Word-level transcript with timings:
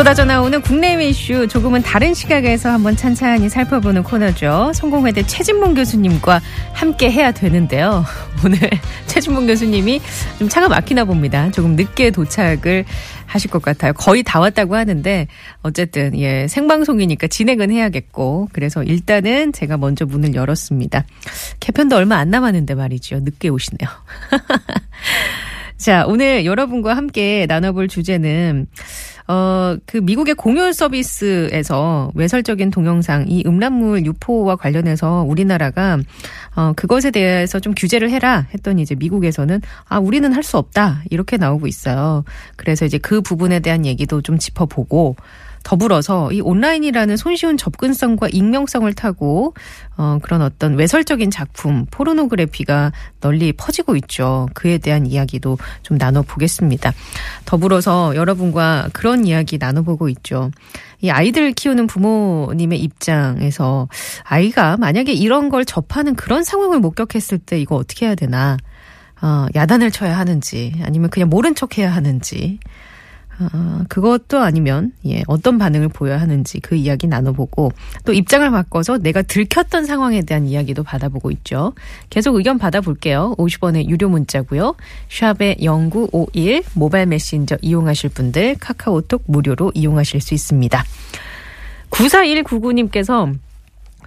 쏟아져 0.00 0.24
나오는 0.24 0.62
국내외 0.62 1.10
이슈 1.10 1.46
조금은 1.46 1.82
다른 1.82 2.14
시각에서 2.14 2.70
한번 2.70 2.96
찬찬히 2.96 3.50
살펴보는 3.50 4.02
코너죠. 4.02 4.72
성공회대 4.74 5.26
최진봉 5.26 5.74
교수님과 5.74 6.40
함께 6.72 7.10
해야 7.10 7.32
되는데요. 7.32 8.02
오늘 8.42 8.58
최진봉 9.08 9.46
교수님이 9.46 10.00
좀 10.38 10.48
차가 10.48 10.70
막히나 10.70 11.04
봅니다. 11.04 11.50
조금 11.50 11.76
늦게 11.76 12.12
도착을 12.12 12.86
하실 13.26 13.50
것 13.50 13.60
같아요. 13.60 13.92
거의 13.92 14.22
다 14.22 14.40
왔다고 14.40 14.74
하는데 14.74 15.28
어쨌든 15.60 16.18
예 16.18 16.48
생방송이니까 16.48 17.26
진행은 17.26 17.70
해야겠고 17.70 18.48
그래서 18.54 18.82
일단은 18.82 19.52
제가 19.52 19.76
먼저 19.76 20.06
문을 20.06 20.34
열었습니다. 20.34 21.04
개편도 21.60 21.94
얼마 21.94 22.16
안 22.16 22.30
남았는데 22.30 22.74
말이죠. 22.74 23.20
늦게 23.20 23.50
오시네요. 23.50 23.90
자 25.76 26.06
오늘 26.06 26.46
여러분과 26.46 26.96
함께 26.96 27.44
나눠볼 27.46 27.88
주제는 27.88 28.66
어, 29.30 29.76
그 29.86 29.98
미국의 29.98 30.34
공유 30.34 30.72
서비스에서 30.72 32.10
외설적인 32.16 32.72
동영상, 32.72 33.26
이 33.28 33.44
음란물 33.46 34.04
유포와 34.04 34.56
관련해서 34.56 35.22
우리나라가 35.22 35.98
어, 36.56 36.72
그것에 36.74 37.12
대해서 37.12 37.60
좀 37.60 37.72
규제를 37.76 38.10
해라 38.10 38.48
했더니 38.52 38.82
이제 38.82 38.96
미국에서는 38.96 39.60
아, 39.88 39.98
우리는 40.00 40.32
할 40.32 40.40
수 40.42 40.56
없다. 40.56 41.02
이렇게 41.10 41.36
나오고 41.36 41.68
있어요. 41.68 42.24
그래서 42.56 42.84
이제 42.86 42.98
그 42.98 43.20
부분에 43.20 43.60
대한 43.60 43.86
얘기도 43.86 44.20
좀 44.22 44.38
짚어보고 44.38 45.14
더불어서 45.62 46.32
이 46.32 46.40
온라인이라는 46.40 47.16
손쉬운 47.16 47.56
접근성과 47.56 48.28
익명성을 48.32 48.92
타고 48.94 49.54
어 49.96 50.18
그런 50.22 50.42
어떤 50.42 50.74
외설적인 50.74 51.30
작품 51.30 51.86
포르노그래피가 51.90 52.92
널리 53.20 53.52
퍼지고 53.52 53.96
있죠. 53.96 54.48
그에 54.54 54.78
대한 54.78 55.06
이야기도 55.06 55.58
좀 55.82 55.98
나눠 55.98 56.22
보겠습니다. 56.22 56.92
더불어서 57.44 58.14
여러분과 58.16 58.88
그런 58.92 59.26
이야기 59.26 59.58
나눠보고 59.58 60.08
있죠. 60.08 60.50
이 61.00 61.10
아이들 61.10 61.52
키우는 61.52 61.86
부모님의 61.86 62.80
입장에서 62.80 63.88
아이가 64.24 64.76
만약에 64.76 65.12
이런 65.12 65.48
걸 65.48 65.64
접하는 65.64 66.14
그런 66.14 66.44
상황을 66.44 66.80
목격했을 66.80 67.38
때 67.38 67.58
이거 67.58 67.76
어떻게 67.76 68.06
해야 68.06 68.14
되나? 68.14 68.56
어, 69.22 69.46
야단을 69.54 69.90
쳐야 69.90 70.16
하는지 70.16 70.74
아니면 70.82 71.10
그냥 71.10 71.28
모른 71.28 71.54
척 71.54 71.78
해야 71.78 71.92
하는지 71.92 72.58
어, 73.40 73.84
그것도 73.88 74.38
아니면 74.38 74.92
예, 75.06 75.22
어떤 75.26 75.56
반응을 75.58 75.88
보여야 75.88 76.20
하는지 76.20 76.60
그 76.60 76.74
이야기 76.74 77.06
나눠보고 77.06 77.72
또 78.04 78.12
입장을 78.12 78.48
바꿔서 78.50 78.98
내가 78.98 79.22
들켰던 79.22 79.86
상황에 79.86 80.22
대한 80.22 80.46
이야기도 80.46 80.82
받아보고 80.82 81.30
있죠. 81.30 81.72
계속 82.10 82.36
의견 82.36 82.58
받아볼게요. 82.58 83.34
50원의 83.38 83.88
유료 83.88 84.08
문자고요. 84.08 84.74
샵의 85.08 85.56
0951 85.60 86.62
모바일 86.74 87.06
메신저 87.06 87.56
이용하실 87.62 88.10
분들 88.10 88.56
카카오톡 88.60 89.24
무료로 89.26 89.72
이용하실 89.74 90.20
수 90.20 90.34
있습니다. 90.34 90.84
94199님께서 91.90 93.34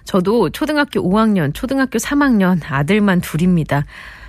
저도 0.04 0.50
초등학교 0.50 1.00
5학년, 1.02 1.52
초등학교 1.54 1.98
3학년 1.98 2.60
아들만 2.62 3.20
둘입니다. 3.20 3.84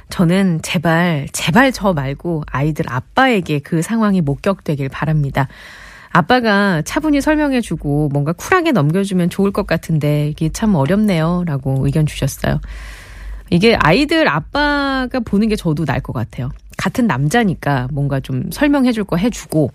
저는 0.10 0.62
제발, 0.62 1.28
제발 1.32 1.72
저 1.72 1.94
말고 1.94 2.44
아이들 2.48 2.86
아빠에게 2.88 3.60
그 3.60 3.82
상황이 3.82 4.22
목격되길 4.22 4.90
바랍니다. 4.90 5.48
아빠가 6.12 6.82
차분히 6.84 7.20
설명해주고 7.20 8.10
뭔가 8.14 8.32
쿨하게 8.32 8.72
넘겨주면 8.72 9.30
좋을 9.30 9.52
것 9.52 9.68
같은데 9.68 10.30
이게 10.30 10.48
참 10.50 10.76
어렵네요. 10.76 11.44
라고 11.46 11.86
의견 11.86 12.06
주셨어요. 12.06 12.62
이게 13.50 13.76
아이들 13.76 14.28
아빠가 14.28 15.20
보는 15.20 15.50
게 15.50 15.56
저도 15.56 15.84
나을 15.86 16.00
것 16.00 16.14
같아요. 16.14 16.50
같은 16.78 17.06
남자니까 17.08 17.90
뭔가 17.92 18.20
좀 18.20 18.50
설명해줄 18.52 19.04
거 19.04 19.18
해주고, 19.18 19.72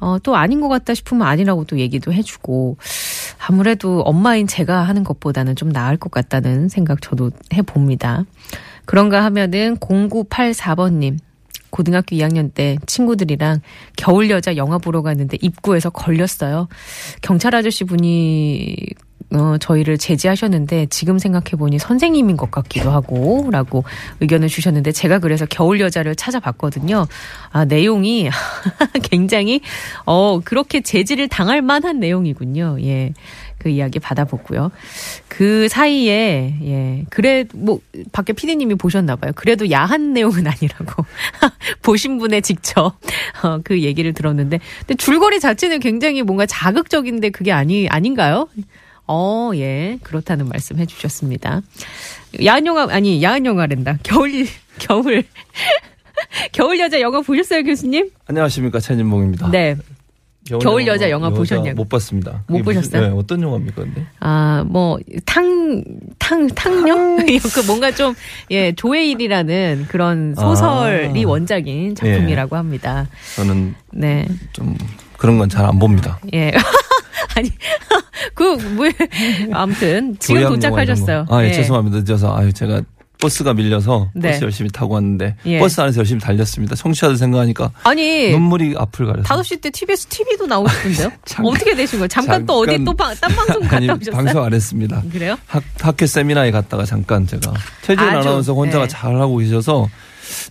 어, 0.00 0.18
또 0.22 0.36
아닌 0.36 0.60
것 0.60 0.68
같다 0.68 0.92
싶으면 0.94 1.26
아니라고 1.26 1.64
또 1.64 1.78
얘기도 1.78 2.12
해주고, 2.12 2.76
아무래도 3.46 4.00
엄마인 4.02 4.46
제가 4.46 4.82
하는 4.82 5.04
것보다는 5.04 5.56
좀 5.56 5.70
나을 5.70 5.96
것 5.96 6.10
같다는 6.10 6.68
생각 6.68 7.00
저도 7.00 7.30
해봅니다. 7.54 8.24
그런가 8.86 9.24
하면은 9.24 9.76
0984번님. 9.76 11.18
고등학교 11.70 12.16
2학년 12.16 12.54
때 12.54 12.78
친구들이랑 12.86 13.60
겨울 13.96 14.30
여자 14.30 14.56
영화 14.56 14.78
보러 14.78 15.02
갔는데 15.02 15.36
입구에서 15.42 15.90
걸렸어요. 15.90 16.68
경찰 17.20 17.54
아저씨 17.54 17.84
분이 17.84 18.76
어, 19.34 19.56
저희를 19.58 19.98
제지하셨는데 19.98 20.86
지금 20.88 21.18
생각해보니 21.18 21.78
선생님인 21.78 22.36
것 22.36 22.50
같기도 22.50 22.90
하고 22.90 23.48
라고 23.50 23.82
의견을 24.20 24.48
주셨는데 24.48 24.92
제가 24.92 25.18
그래서 25.18 25.46
겨울 25.46 25.80
여자를 25.80 26.14
찾아봤거든요. 26.14 27.06
아, 27.50 27.64
내용이 27.64 28.30
굉장히 29.02 29.60
어, 30.04 30.40
그렇게 30.44 30.80
제지를 30.80 31.28
당할 31.28 31.60
만한 31.60 31.98
내용이군요. 31.98 32.78
예. 32.82 33.12
그 33.66 33.70
이야기 33.70 33.98
받아보고요. 33.98 34.70
그 35.26 35.66
사이에 35.68 36.54
예 36.62 37.04
그래 37.10 37.44
뭐 37.52 37.80
밖에 38.12 38.32
피디님이 38.32 38.76
보셨나 38.76 39.16
봐요. 39.16 39.32
그래도 39.34 39.68
야한 39.72 40.12
내용은 40.12 40.46
아니라고 40.46 41.04
보신 41.82 42.18
분의 42.18 42.42
직접 42.42 42.96
어, 43.42 43.58
그 43.64 43.82
얘기를 43.82 44.12
들었는데 44.12 44.60
근데 44.78 44.94
줄거리 44.94 45.40
자체는 45.40 45.80
굉장히 45.80 46.22
뭔가 46.22 46.46
자극적인데 46.46 47.30
그게 47.30 47.50
아니 47.50 47.88
아닌가요? 47.88 48.46
어, 49.08 49.50
예. 49.56 49.98
그렇다는 50.04 50.48
말씀 50.48 50.78
해 50.78 50.86
주셨습니다. 50.86 51.62
야한 52.44 52.66
영화, 52.66 52.86
아니, 52.90 53.22
야한 53.22 53.46
영화랜다. 53.46 53.98
겨울, 54.02 54.46
겨울. 54.78 55.22
겨울 56.50 56.80
여자 56.80 57.00
영화 57.00 57.20
보셨어요, 57.20 57.62
교수님? 57.62 58.10
안녕하십니까. 58.26 58.80
최진봉입니다. 58.80 59.50
네. 59.50 59.76
겨울, 60.60 60.86
여자 60.86 61.10
영화 61.10 61.30
보셨냐고. 61.30 61.76
못 61.76 61.88
봤습니다. 61.88 62.42
못 62.46 62.62
보셨어요? 62.62 63.00
무슨, 63.02 63.14
네, 63.14 63.18
어떤 63.18 63.42
영화입니까, 63.42 63.82
근데? 63.82 64.06
아, 64.20 64.64
뭐, 64.66 64.98
탕, 65.24 65.82
탕, 66.18 66.46
탕령? 66.48 67.16
그 67.54 67.60
뭔가 67.66 67.90
좀, 67.90 68.14
예, 68.50 68.72
조혜일이라는 68.72 69.86
그런 69.88 70.34
소설이 70.36 71.24
아. 71.24 71.28
원작인 71.28 71.94
작품이라고 71.94 72.54
예. 72.54 72.58
합니다. 72.58 73.06
저는 73.36 73.74
네. 73.92 74.26
좀 74.52 74.76
그런 75.16 75.38
건 75.38 75.48
잘 75.48 75.64
안 75.66 75.78
봅니다. 75.78 76.18
예. 76.34 76.52
아니, 77.36 77.50
그, 78.34 78.56
뭐, 78.74 78.86
아무튼, 79.52 80.16
지금 80.18 80.42
도착하셨어요. 80.48 81.26
아, 81.28 81.42
예, 81.42 81.48
예. 81.48 81.52
죄송합니다. 81.52 81.98
늦어서. 81.98 82.36
아유, 82.36 82.52
제가 82.52 82.82
버스가 83.26 83.54
밀려서 83.54 84.10
네. 84.14 84.30
버스 84.30 84.44
열심히 84.44 84.70
타고 84.70 84.94
왔는데 84.94 85.34
예. 85.46 85.58
버스 85.58 85.80
안에서 85.80 85.98
열심히 85.98 86.20
달렸습니다. 86.20 86.76
청취자들 86.76 87.16
생각하니까 87.16 87.72
아니, 87.82 88.30
눈물이 88.30 88.74
앞을 88.78 89.06
가려서. 89.06 89.34
5시 89.34 89.60
때 89.60 89.70
TBS 89.70 90.06
TV도 90.06 90.46
나오시던데요? 90.46 91.10
잠깐- 91.24 91.46
어떻게 91.46 91.74
되신 91.74 91.98
거예요? 91.98 92.08
잠깐, 92.08 92.46
또 92.46 92.58
어디 92.60 92.72
잠깐- 92.72 92.84
또 92.84 92.94
방, 92.94 93.14
딴 93.20 93.34
방송 93.34 93.60
갔다 93.62 93.76
아니, 93.76 93.90
오셨어요? 93.90 94.10
방송 94.14 94.44
안 94.44 94.54
했습니다. 94.54 95.02
그래요? 95.12 95.36
학, 95.46 95.62
학회 95.80 96.06
세미나에 96.06 96.50
갔다가 96.52 96.84
잠깐 96.84 97.26
제가 97.26 97.52
아주, 97.88 98.00
아나운서 98.00 98.52
혼자가 98.54 98.84
네. 98.84 98.88
잘하고 98.88 99.38
계셔서 99.38 99.88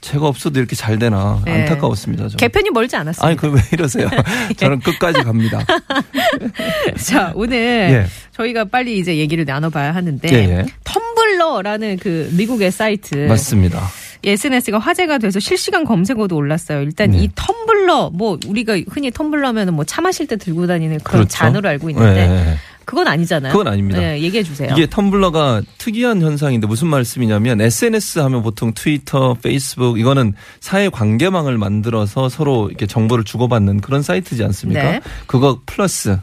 제가 0.02 0.28
없어도 0.28 0.60
이렇게 0.60 0.76
잘 0.76 0.98
되나 1.00 1.42
네. 1.46 1.62
안타까웠습니다. 1.62 2.30
저. 2.30 2.38
개편이 2.38 2.70
멀지 2.72 2.96
않았습니다. 2.96 3.26
아니 3.28 3.36
그왜 3.38 3.62
이러세요? 3.74 4.10
저는 4.58 4.80
끝까지 4.80 5.22
갑니다. 5.24 5.66
자, 7.04 7.32
오늘 7.36 7.58
예. 7.58 8.06
저희가 8.36 8.66
빨리 8.66 8.98
이제 9.00 9.18
얘기를 9.18 9.44
나눠봐야 9.46 9.94
하는데 9.94 10.28
예, 10.32 10.60
예. 10.60 10.66
텀블러라는 11.36 12.00
그 12.00 12.30
미국의 12.34 12.72
사이트 12.72 13.16
맞습니다. 13.28 13.88
SNS가 14.24 14.80
화제가 14.80 15.20
돼서 15.20 15.40
실시간 15.40 15.84
검색어도 15.86 16.36
올랐어요. 16.36 16.82
일단 16.82 17.12
네. 17.12 17.20
이 17.20 17.30
텀블러 17.30 18.12
뭐 18.14 18.40
우리가 18.48 18.78
흔히 18.90 19.12
텀블러면은 19.12 19.72
뭐 19.72 19.86
차 19.86 20.02
마실 20.02 20.26
때 20.26 20.36
들고 20.36 20.66
다니는 20.68 21.00
그런 21.00 21.20
그렇죠. 21.22 21.30
잔으로 21.30 21.70
알고 21.70 21.90
있는데 21.92 22.28
예, 22.28 22.52
예. 22.52 22.58
그건 22.86 23.08
아니잖아요. 23.08 23.52
그건 23.52 23.68
아닙니다. 23.68 24.00
네, 24.00 24.22
얘기해 24.22 24.44
주세요. 24.44 24.70
이게 24.72 24.88
텀블러가 24.88 25.64
특이한 25.78 26.22
현상인데 26.22 26.66
무슨 26.68 26.88
말씀이냐면 26.88 27.62
SNS 27.62 28.20
하면 28.20 28.42
보통 28.44 28.74
트위터, 28.74 29.36
페이스북 29.36 30.00
이거는 30.00 30.34
사회 30.60 30.90
관계망을 30.90 31.58
만들어서 31.58 32.30
서로 32.30 32.68
이렇게 32.70 32.86
정보를 32.88 33.24
주고받는 33.24 33.82
그런 33.82 34.02
사이트지 34.02 34.44
않습니까? 34.44 34.84
네. 34.84 35.02
그거 35.28 35.60
플러스 35.66 36.18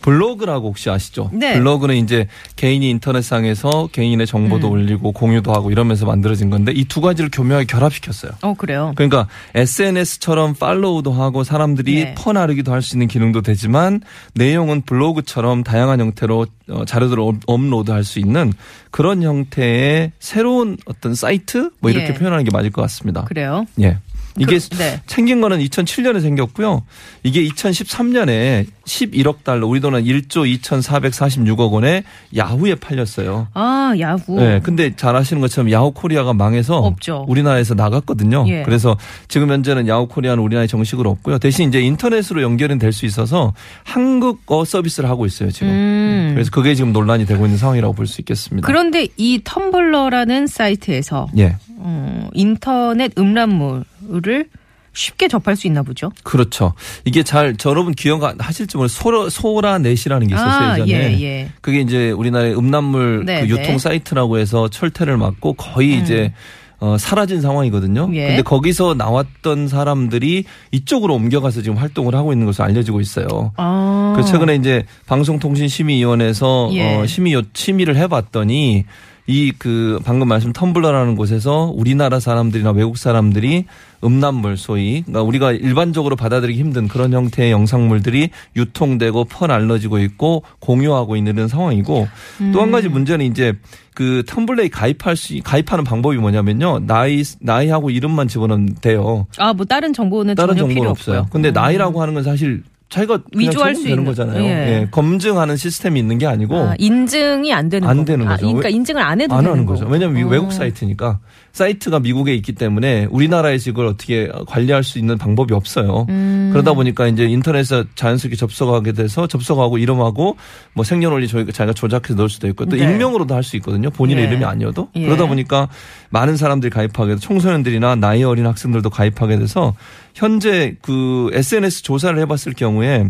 블로그라고 0.00 0.68
혹시 0.68 0.88
아시죠? 0.90 1.30
네. 1.32 1.54
블로그는 1.54 1.96
이제 1.96 2.28
개인이 2.56 2.88
인터넷상에서 2.90 3.88
개인의 3.92 4.26
정보도 4.26 4.68
음. 4.68 4.72
올리고 4.72 5.12
공유도 5.12 5.52
하고 5.52 5.70
이러면서 5.70 6.06
만들어진 6.06 6.48
건데 6.50 6.72
이 6.74 6.84
두 6.86 7.00
가지를 7.00 7.30
교묘하게 7.32 7.66
결합시켰어요. 7.66 8.32
어 8.42 8.54
그래요. 8.54 8.92
그러니까 8.96 9.26
SNS처럼 9.54 10.54
팔로우도 10.54 11.12
하고 11.12 11.44
사람들이 11.44 11.94
네. 12.04 12.14
퍼 12.16 12.32
나르기도 12.32 12.72
할 12.72 12.82
수 12.82 12.94
있는 12.94 13.08
기능도 13.08 13.42
되지만 13.42 14.00
내용은 14.34 14.82
블로그처럼 14.82 15.64
다양한 15.64 15.98
형태로 16.00 16.46
어, 16.70 16.84
자료들을 16.84 17.20
업- 17.22 17.36
업로드할 17.46 18.04
수 18.04 18.18
있는 18.20 18.52
그런 18.90 19.22
형태의 19.22 20.12
새로운 20.20 20.76
어떤 20.86 21.14
사이트 21.14 21.70
뭐 21.80 21.90
이렇게 21.90 22.08
예. 22.08 22.14
표현하는 22.14 22.44
게 22.44 22.50
맞을 22.52 22.70
것 22.70 22.80
같습니다. 22.82 23.24
그래요. 23.24 23.66
예. 23.80 23.98
이게 24.38 24.58
그- 24.58 24.68
네. 24.76 25.00
생긴 25.06 25.40
거는 25.40 25.58
2007년에 25.60 26.20
생겼고요. 26.20 26.82
이게 27.22 27.42
2013년에 27.48 28.66
11억 28.84 29.42
달러, 29.44 29.66
우리 29.66 29.80
돈은 29.80 30.04
1조 30.04 30.46
2,446억 30.60 31.72
원에 31.72 32.04
야후에 32.36 32.76
팔렸어요. 32.76 33.48
아 33.54 33.94
야후. 33.98 34.38
네, 34.38 34.60
근데 34.62 34.94
잘 34.94 35.16
아시는 35.16 35.40
것처럼 35.40 35.70
야후 35.72 35.92
코리아가 35.92 36.32
망해서 36.34 36.76
없죠. 36.76 37.24
우리나라에서 37.28 37.74
나갔거든요. 37.74 38.44
예. 38.48 38.62
그래서 38.62 38.96
지금 39.28 39.50
현재는 39.50 39.88
야후 39.88 40.06
코리아는 40.08 40.42
우리나라에 40.42 40.66
정식으로 40.66 41.10
없고요. 41.10 41.38
대신 41.38 41.68
이제 41.68 41.80
인터넷으로 41.80 42.42
연결은 42.42 42.78
될 42.78 42.92
수 42.96 43.04
있어서 43.04 43.52
한국어 43.84 44.64
서비스를 44.64 45.08
하고 45.10 45.26
있어요, 45.26 45.50
지금. 45.50 45.68
음. 45.68 46.30
그래서 46.34 46.50
그게 46.50 46.74
지금 46.74 46.92
논란이 46.92 47.26
되고 47.26 47.44
있는 47.44 47.58
상황이라고 47.58 47.92
볼 47.94 48.06
수 48.06 48.20
있겠습니다. 48.22 48.64
그런데 48.66 49.08
이 49.16 49.40
텀블러라는 49.40 50.46
사이트에서 50.46 51.28
예. 51.36 51.56
어, 51.78 52.28
인터넷 52.32 53.12
음란물 53.18 53.84
을 54.12 54.48
쉽게 54.92 55.28
접할 55.28 55.56
수 55.56 55.66
있나 55.66 55.82
보죠. 55.82 56.10
그렇죠. 56.22 56.72
이게 57.04 57.22
잘, 57.22 57.54
저 57.58 57.68
여러분 57.68 57.92
기억하실지 57.94 58.78
모르 58.78 58.88
소라, 58.88 59.28
소라넷이라는 59.28 60.26
게 60.26 60.34
있었어요, 60.34 60.68
아, 60.70 60.78
예전에. 60.78 61.18
예, 61.20 61.22
예. 61.22 61.48
그게 61.60 61.80
이제 61.80 62.10
우리나라의 62.12 62.56
음란물 62.58 63.24
네, 63.26 63.42
그 63.46 63.46
네. 63.46 63.60
유통 63.62 63.76
사이트라고 63.76 64.38
해서 64.38 64.68
철퇴를 64.68 65.18
맞고 65.18 65.52
거의 65.52 65.98
이제 65.98 66.32
어, 66.78 66.96
사라진 66.98 67.40
상황이거든요. 67.42 68.08
예. 68.14 68.26
근데 68.28 68.42
거기서 68.42 68.94
나왔던 68.94 69.68
사람들이 69.68 70.44
이쪽으로 70.72 71.14
옮겨가서 71.14 71.60
지금 71.62 71.76
활동을 71.76 72.14
하고 72.14 72.32
있는 72.32 72.46
것으로 72.46 72.64
알려지고 72.64 73.00
있어요. 73.00 73.52
아. 73.58 74.14
그 74.16 74.24
최근에 74.24 74.54
이제 74.56 74.84
방송통신심의위원회에서 75.06 76.70
예. 76.72 76.96
어, 76.96 77.06
심의 77.06 77.34
요- 77.34 77.42
심의를 77.52 77.96
해봤더니 77.96 78.84
이 79.26 79.52
그 79.58 79.98
방금 80.04 80.28
말씀 80.28 80.52
텀블러라는 80.52 81.16
곳에서 81.16 81.72
우리나라 81.74 82.20
사람들이나 82.20 82.70
외국 82.70 82.96
사람들이 82.96 83.64
음란물 84.04 84.56
소위 84.56 85.02
그러니까 85.02 85.22
우리가 85.22 85.52
일반적으로 85.52 86.14
받아들이기 86.14 86.60
힘든 86.60 86.86
그런 86.86 87.12
형태의 87.12 87.50
영상물들이 87.50 88.30
유통되고 88.54 89.24
퍼 89.24 89.46
날려지고 89.46 89.98
있고 89.98 90.42
공유하고 90.60 91.16
있는 91.16 91.34
이런 91.34 91.48
상황이고 91.48 92.06
또한 92.52 92.68
음. 92.68 92.72
가지 92.72 92.88
문제는 92.88 93.26
이제 93.26 93.54
그 93.94 94.22
텀블러에 94.26 94.70
가입할 94.70 95.16
수 95.16 95.40
가입하는 95.42 95.82
방법이 95.82 96.18
뭐냐면요 96.18 96.80
나이 96.86 97.22
나이하고 97.40 97.90
이름만 97.90 98.28
집어넣으면 98.28 98.76
돼요. 98.80 99.26
아, 99.38 99.52
뭐 99.54 99.64
다른 99.64 99.92
정보는 99.92 100.34
다른 100.34 100.56
정보는 100.56 100.90
없어요. 100.90 101.26
근데 101.30 101.48
음. 101.48 101.54
나이라고 101.54 102.00
하는 102.02 102.14
건 102.14 102.22
사실 102.22 102.62
자기가 102.96 103.18
위조할 103.36 103.74
수 103.74 103.88
있는, 103.88 104.04
거잖아요. 104.06 104.42
예. 104.42 104.48
예, 104.48 104.88
검증하는 104.90 105.56
시스템이 105.56 106.00
있는 106.00 106.16
게 106.18 106.26
아니고 106.26 106.56
아, 106.56 106.74
인증이 106.78 107.52
안 107.52 107.68
되는 107.68 107.86
안 107.86 107.98
거. 107.98 108.04
되는 108.06 108.26
아, 108.26 108.30
거죠. 108.30 108.46
그러니까 108.46 108.68
왜- 108.68 108.74
인증을 108.74 109.02
안 109.02 109.20
해도 109.20 109.34
안 109.34 109.40
되는 109.42 109.52
하는. 109.52 109.66
거죠. 109.66 109.86
왜냐하면 109.86 110.16
미- 110.16 110.22
어. 110.22 110.28
외국 110.28 110.50
사이트니까 110.52 111.18
사이트가 111.52 112.00
미국에 112.00 112.34
있기 112.34 112.52
때문에 112.52 113.06
우리나라에서 113.10 113.70
이걸 113.70 113.86
어떻게 113.86 114.30
관리할 114.46 114.82
수 114.84 114.98
있는 114.98 115.16
방법이 115.18 115.52
없어요. 115.54 116.06
음. 116.08 116.50
그러다 116.52 116.72
보니까 116.74 117.06
이제 117.06 117.24
인터넷에 117.24 117.84
자연스럽게 117.94 118.36
접속하게 118.36 118.92
돼서 118.92 119.26
접속하고 119.26 119.78
이름하고 119.78 120.36
뭐 120.74 120.84
생년월일 120.84 121.28
저희가 121.28 121.52
자기가 121.52 121.72
조작해서 121.74 122.14
넣을 122.14 122.28
수도 122.28 122.46
있고 122.48 122.64
또 122.66 122.76
네. 122.76 122.82
익명으로도 122.84 123.34
할 123.34 123.42
수 123.42 123.56
있거든요. 123.56 123.90
본인의 123.90 124.24
예. 124.24 124.28
이름이 124.28 124.44
아니어도 124.44 124.88
예. 124.96 125.04
그러다 125.04 125.26
보니까 125.26 125.68
많은 126.10 126.36
사람들이 126.36 126.70
가입하게 126.70 127.14
돼서 127.14 127.20
청소년들이나 127.28 127.94
나이 127.96 128.24
어린 128.24 128.44
학생들도 128.46 128.90
가입하게 128.90 129.38
돼서 129.38 129.74
현재 130.16 130.74
그 130.80 131.28
SNS 131.34 131.82
조사를 131.82 132.18
해봤을 132.20 132.54
경우에 132.56 133.04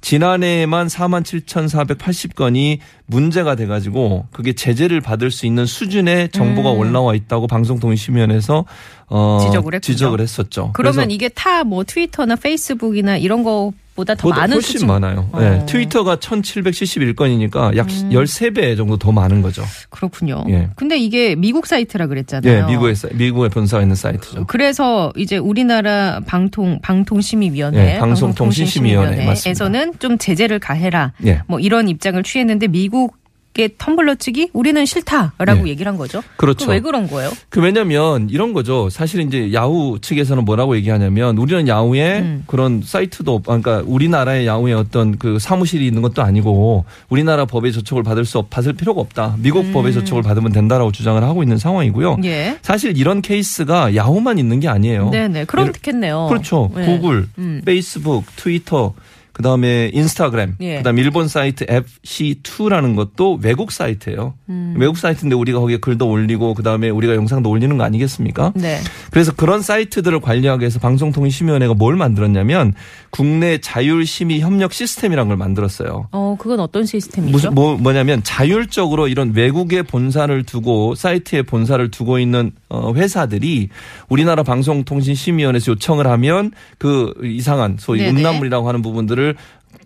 지난해에만 0.00 0.88
4만 0.88 1.22
7,480건이 1.22 2.78
문제가 3.06 3.54
돼가지고 3.54 4.26
그게 4.32 4.52
제재를 4.52 5.00
받을 5.00 5.30
수 5.30 5.46
있는 5.46 5.66
수준의 5.66 6.30
정보가 6.30 6.72
음. 6.72 6.78
올라와 6.78 7.14
있다고 7.14 7.46
방송통신심의원에서 7.46 8.64
어 9.08 9.38
지적을. 9.46 9.80
지적을 9.80 10.20
했었죠. 10.20 10.70
그러면 10.74 11.10
이게 11.12 11.28
타 11.28 11.62
뭐 11.62 11.84
트위터나 11.84 12.34
페이스북이나 12.36 13.16
이런 13.18 13.42
거 13.44 13.72
보다 13.98 14.14
더 14.14 14.28
보다 14.28 14.42
많은 14.42 14.54
훨씬 14.54 14.72
수준 14.74 14.86
많아요. 14.86 15.28
어. 15.32 15.40
네, 15.40 15.66
트위터가 15.66 16.16
1,771건이니까 16.16 17.76
약 17.76 17.88
음. 17.90 18.10
13배 18.12 18.76
정도 18.76 18.96
더 18.96 19.10
많은 19.10 19.42
거죠. 19.42 19.64
그렇군요. 19.90 20.44
예. 20.50 20.68
근데 20.76 20.96
이게 20.96 21.34
미국 21.34 21.66
사이트라 21.66 22.06
그랬잖아요. 22.06 22.52
예, 22.52 22.62
미국에 22.70 22.94
사- 22.94 23.08
미국에 23.12 23.48
본사가 23.48 23.82
있는 23.82 23.96
사이트죠. 23.96 24.44
그래서 24.46 25.12
이제 25.16 25.36
우리나라 25.36 26.20
방통 26.24 26.78
방통심의위원회, 26.80 27.94
예, 27.96 27.98
방송통신심의위원회 27.98 29.16
방송통신심의위원회에서는 29.16 29.94
좀 29.98 30.16
제재를 30.18 30.60
가해라. 30.60 31.12
예. 31.26 31.42
뭐 31.48 31.58
이런 31.58 31.88
입장을 31.88 32.22
취했는데 32.22 32.68
미국 32.68 33.17
의 33.56 33.70
텀블러 33.70 34.18
측이 34.20 34.50
우리는 34.52 34.86
싫다라고 34.86 35.66
예. 35.66 35.70
얘기를 35.70 35.90
한 35.90 35.98
거죠. 35.98 36.22
그렇죠. 36.36 36.66
그왜 36.66 36.78
그런 36.78 37.08
거예요? 37.08 37.32
그 37.48 37.60
왜냐면 37.60 38.28
이런 38.30 38.52
거죠. 38.52 38.88
사실 38.88 39.20
이제 39.22 39.52
야후 39.52 39.98
측에서는 40.00 40.44
뭐라고 40.44 40.76
얘기하냐면 40.76 41.36
우리는 41.38 41.66
야후에 41.66 42.20
음. 42.20 42.44
그런 42.46 42.82
사이트도 42.84 43.34
없, 43.34 43.46
그러니까 43.46 43.82
우리나라의 43.84 44.46
야후에 44.46 44.74
어떤 44.74 45.18
그 45.18 45.40
사무실이 45.40 45.84
있는 45.84 46.02
것도 46.02 46.22
아니고 46.22 46.84
우리나라 47.08 47.46
법의 47.46 47.72
저촉을 47.72 48.04
받을 48.04 48.24
수 48.24 48.38
없, 48.38 48.48
받을 48.48 48.74
필요가 48.74 49.00
없다. 49.00 49.36
미국 49.40 49.64
음. 49.64 49.72
법의 49.72 49.92
저촉을 49.92 50.22
받으면 50.22 50.52
된다라고 50.52 50.92
주장을 50.92 51.20
하고 51.24 51.42
있는 51.42 51.58
상황이고요. 51.58 52.18
예. 52.24 52.58
사실 52.62 52.96
이런 52.96 53.22
케이스가 53.22 53.96
야후만 53.96 54.38
있는 54.38 54.60
게 54.60 54.68
아니에요. 54.68 55.10
네네. 55.10 55.46
그렇겠네요. 55.46 56.26
그렇죠. 56.28 56.70
네. 56.76 56.86
구글, 56.86 57.26
음. 57.38 57.62
페이스북, 57.64 58.24
트위터, 58.36 58.94
그다음에 59.38 59.90
인스타그램, 59.94 60.56
예. 60.60 60.78
그다음 60.78 60.98
에 60.98 61.02
일본 61.02 61.28
사이트 61.28 61.64
FC2라는 61.64 62.96
것도 62.96 63.38
외국 63.40 63.70
사이트예요. 63.70 64.34
음. 64.48 64.74
외국 64.76 64.98
사이트인데 64.98 65.36
우리가 65.36 65.60
거기에 65.60 65.76
글도 65.76 66.10
올리고 66.10 66.54
그다음에 66.54 66.90
우리가 66.90 67.14
영상도 67.14 67.48
올리는 67.48 67.78
거 67.78 67.84
아니겠습니까? 67.84 68.52
네. 68.56 68.80
그래서 69.12 69.32
그런 69.32 69.62
사이트들을 69.62 70.18
관리하기 70.20 70.62
위해서 70.62 70.80
방송통신심의원회가 70.80 71.74
뭘 71.74 71.94
만들었냐면 71.94 72.74
국내 73.10 73.58
자율심의 73.58 74.40
협력 74.40 74.72
시스템이라는 74.72 75.28
걸 75.28 75.36
만들었어요. 75.36 76.08
어, 76.10 76.36
그건 76.36 76.58
어떤 76.58 76.84
시스템이죠? 76.84 77.30
무슨 77.30 77.54
뭐 77.54 77.76
뭐냐면 77.76 78.20
자율적으로 78.24 79.06
이런 79.06 79.32
외국에 79.36 79.82
본사를 79.82 80.42
두고 80.42 80.96
사이트에 80.96 81.42
본사를 81.42 81.88
두고 81.92 82.18
있는 82.18 82.50
어 82.67 82.67
회사들이 82.70 83.68
우리나라 84.08 84.42
방송통신심의원에서 84.42 85.72
요청을 85.72 86.06
하면 86.06 86.52
그 86.78 87.14
이상한 87.22 87.76
소위 87.78 88.00
네네. 88.00 88.20
음란물이라고 88.20 88.68
하는 88.68 88.82
부분들을 88.82 89.36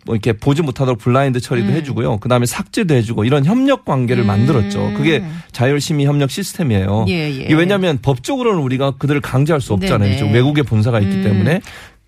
뭐 0.05 0.17
이렇게 0.17 0.33
보지 0.33 0.63
못하도록 0.63 0.99
블라인드 0.99 1.41
처리도 1.41 1.69
음. 1.69 1.75
해주고요. 1.75 2.19
그 2.19 2.29
다음에 2.29 2.47
삭제도 2.47 2.95
해주고 2.95 3.25
이런 3.25 3.45
협력 3.45 3.85
관계를 3.85 4.25
음. 4.25 4.27
만들었죠. 4.27 4.93
그게 4.97 5.23
자율심의 5.53 6.07
협력 6.07 6.31
시스템이에요. 6.31 7.07
예, 7.09 7.13
예. 7.13 7.31
이게 7.31 7.55
왜냐하면 7.55 7.99
법적으로는 8.03 8.61
우리가 8.63 8.93
그들을 8.93 9.21
강제할 9.21 9.61
수 9.61 9.73
없잖아요. 9.75 10.33
외국에 10.33 10.63
본사가 10.63 11.01
있기 11.01 11.17
음. 11.19 11.23
때문에. 11.23 11.61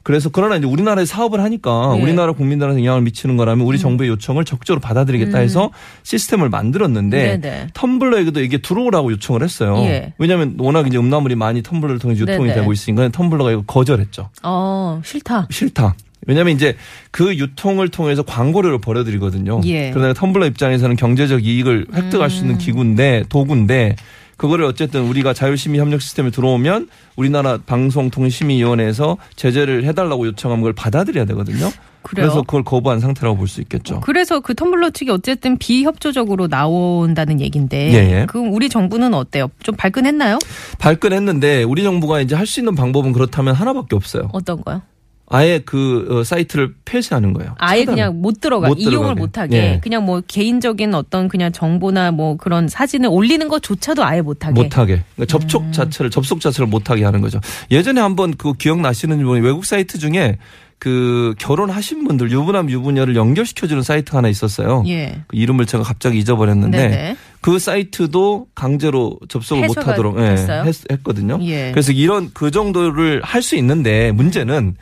그래서 0.04 0.28
그러나 0.28 0.56
이제 0.56 0.66
우리나라에 0.66 1.06
사업을 1.06 1.40
하니까 1.42 1.94
예. 1.96 2.02
우리나라 2.02 2.32
국민들한테 2.32 2.82
영향을 2.82 3.00
미치는 3.02 3.36
거라면 3.38 3.66
우리 3.66 3.78
정부의 3.78 4.10
요청을 4.10 4.44
적극적으로 4.44 4.80
받아들이겠다 4.80 5.38
해서 5.38 5.70
시스템을 6.02 6.50
만들었는데 6.50 7.34
음. 7.34 7.40
네네. 7.40 7.66
텀블러에게도 7.72 8.44
이게 8.44 8.58
들어오라고 8.58 9.12
요청을 9.12 9.42
했어요. 9.42 9.78
예. 9.78 10.12
왜냐하면 10.18 10.56
워낙 10.58 10.86
이제 10.86 10.98
음란물이 10.98 11.34
많이 11.36 11.62
텀블러를 11.62 12.00
통해 12.00 12.14
서 12.14 12.20
유통이 12.20 12.48
네네. 12.48 12.54
되고 12.54 12.72
있으니까 12.72 13.08
텀블러가 13.08 13.52
이거 13.52 13.62
거절했죠. 13.66 14.28
어, 14.42 15.00
싫다. 15.02 15.48
싫다. 15.50 15.94
왜냐하면 16.26 16.54
이제 16.54 16.76
그 17.10 17.34
유통을 17.36 17.88
통해서 17.88 18.22
광고료를 18.22 18.80
벌어들이거든요. 18.80 19.62
예. 19.64 19.90
그러나 19.92 20.12
텀블러 20.12 20.46
입장에서는 20.48 20.96
경제적 20.96 21.44
이익을 21.44 21.86
획득할 21.94 22.30
수 22.30 22.40
음. 22.40 22.46
있는 22.46 22.58
기구인데 22.58 23.24
도구인데 23.28 23.96
그거를 24.36 24.64
어쨌든 24.64 25.02
우리가 25.02 25.32
자율심의 25.32 25.80
협력 25.80 26.00
시스템에 26.02 26.30
들어오면 26.30 26.88
우리나라 27.16 27.58
방송통신심의위원회에서 27.66 29.16
제재를 29.36 29.84
해달라고 29.84 30.26
요청한 30.26 30.60
걸 30.60 30.72
받아들여야 30.72 31.24
되거든요. 31.26 31.70
그래요? 32.02 32.26
그래서 32.28 32.42
그걸 32.42 32.64
거부한 32.64 33.00
상태라고 33.00 33.36
볼 33.38 33.48
수 33.48 33.60
있겠죠. 33.62 34.00
그래서 34.00 34.40
그 34.40 34.52
텀블러 34.54 34.92
측이 34.92 35.10
어쨌든 35.10 35.56
비협조적으로 35.56 36.48
나온다는 36.48 37.40
얘기인데 37.40 37.92
예, 37.94 38.20
예. 38.20 38.26
그럼 38.26 38.52
우리 38.52 38.68
정부는 38.68 39.14
어때요? 39.14 39.48
좀 39.62 39.74
발끈했나요? 39.76 40.38
발끈했는데 40.78 41.62
우리 41.62 41.82
정부가 41.82 42.20
이제 42.20 42.34
할 42.34 42.46
수 42.46 42.60
있는 42.60 42.74
방법은 42.74 43.12
그렇다면 43.12 43.54
하나밖에 43.54 43.96
없어요. 43.96 44.28
어떤 44.32 44.62
거요? 44.62 44.82
아예 45.26 45.58
그 45.64 46.06
어, 46.10 46.24
사이트를 46.24 46.74
폐쇄하는 46.84 47.32
거예요. 47.32 47.54
아예 47.58 47.80
차단. 47.80 47.94
그냥 47.94 48.20
못 48.22 48.40
들어가 48.40 48.68
못 48.68 48.78
이용을 48.78 48.92
들어가게. 49.14 49.20
못 49.20 49.38
하게 49.38 49.56
예. 49.56 49.80
그냥 49.82 50.04
뭐 50.04 50.20
개인적인 50.26 50.94
어떤 50.94 51.28
그냥 51.28 51.50
정보나 51.50 52.10
뭐 52.10 52.36
그런 52.36 52.68
사진을 52.68 53.08
올리는 53.10 53.48
것조차도 53.48 54.04
아예 54.04 54.20
못 54.20 54.44
하게. 54.44 54.62
못하게 54.62 55.02
그러니까 55.16 55.26
접촉 55.38 55.62
음. 55.62 55.72
자체를 55.72 56.10
접속 56.10 56.40
자체를 56.40 56.66
못하게 56.68 57.04
하는 57.04 57.20
거죠. 57.22 57.40
예전에 57.70 58.00
한번 58.00 58.34
그 58.36 58.52
기억 58.54 58.80
나시는 58.80 59.22
분이 59.24 59.40
외국 59.40 59.64
사이트 59.64 59.98
중에 59.98 60.36
그 60.78 61.34
결혼하신 61.38 62.04
분들 62.06 62.30
유부남 62.30 62.68
유부녀를 62.68 63.16
연결시켜주는 63.16 63.82
사이트가 63.82 64.18
하나 64.18 64.28
있었어요. 64.28 64.84
예. 64.88 65.20
그 65.28 65.36
이름을 65.36 65.64
제가 65.64 65.82
갑자기 65.82 66.18
잊어버렸는데 66.18 66.76
네네. 66.76 67.16
그 67.40 67.58
사이트도 67.58 68.48
강제로 68.54 69.18
접속을 69.28 69.66
못하도록 69.68 70.18
예? 70.18 70.36
했, 70.66 71.02
거든요 71.02 71.38
예. 71.42 71.70
그래서 71.72 71.92
이런 71.92 72.30
그 72.34 72.50
정도를 72.50 73.22
할 73.22 73.40
수 73.42 73.56
있는데 73.56 74.12
문제는 74.12 74.76